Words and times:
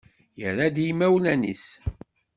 Yerra-d 0.39 0.77
i 0.83 0.85
yimawlan-is. 0.87 1.65